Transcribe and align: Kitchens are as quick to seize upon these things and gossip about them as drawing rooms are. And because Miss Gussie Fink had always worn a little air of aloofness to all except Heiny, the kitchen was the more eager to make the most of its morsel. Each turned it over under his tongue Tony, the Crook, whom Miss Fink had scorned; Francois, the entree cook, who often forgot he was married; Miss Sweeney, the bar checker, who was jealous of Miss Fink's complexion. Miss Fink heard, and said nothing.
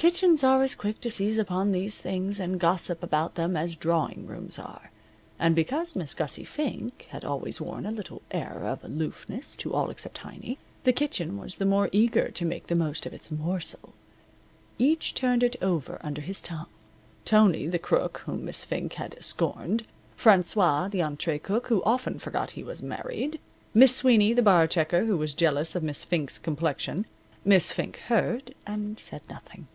Kitchens 0.00 0.42
are 0.42 0.62
as 0.62 0.74
quick 0.74 0.98
to 1.02 1.10
seize 1.10 1.36
upon 1.36 1.72
these 1.72 2.00
things 2.00 2.40
and 2.40 2.58
gossip 2.58 3.02
about 3.02 3.34
them 3.34 3.54
as 3.54 3.74
drawing 3.76 4.26
rooms 4.26 4.58
are. 4.58 4.90
And 5.38 5.54
because 5.54 5.94
Miss 5.94 6.14
Gussie 6.14 6.42
Fink 6.46 7.06
had 7.10 7.22
always 7.22 7.60
worn 7.60 7.84
a 7.84 7.90
little 7.90 8.22
air 8.30 8.64
of 8.64 8.82
aloofness 8.82 9.54
to 9.56 9.74
all 9.74 9.90
except 9.90 10.16
Heiny, 10.20 10.56
the 10.84 10.94
kitchen 10.94 11.36
was 11.36 11.56
the 11.56 11.66
more 11.66 11.90
eager 11.92 12.30
to 12.30 12.46
make 12.46 12.68
the 12.68 12.74
most 12.74 13.04
of 13.04 13.12
its 13.12 13.30
morsel. 13.30 13.92
Each 14.78 15.12
turned 15.12 15.42
it 15.42 15.56
over 15.60 15.98
under 16.00 16.22
his 16.22 16.40
tongue 16.40 16.68
Tony, 17.26 17.66
the 17.66 17.78
Crook, 17.78 18.22
whom 18.24 18.46
Miss 18.46 18.64
Fink 18.64 18.94
had 18.94 19.22
scorned; 19.22 19.84
Francois, 20.16 20.88
the 20.88 21.02
entree 21.02 21.38
cook, 21.38 21.66
who 21.66 21.82
often 21.82 22.18
forgot 22.18 22.52
he 22.52 22.62
was 22.62 22.80
married; 22.82 23.38
Miss 23.74 23.96
Sweeney, 23.96 24.32
the 24.32 24.40
bar 24.40 24.66
checker, 24.66 25.04
who 25.04 25.18
was 25.18 25.34
jealous 25.34 25.74
of 25.76 25.82
Miss 25.82 26.04
Fink's 26.04 26.38
complexion. 26.38 27.04
Miss 27.44 27.70
Fink 27.70 27.98
heard, 28.08 28.54
and 28.66 28.98
said 28.98 29.20
nothing. 29.28 29.66